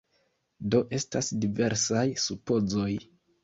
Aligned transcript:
Do 0.75 0.79
estas 0.99 1.31
diversaj 1.45 2.05
supozoj. 2.27 2.91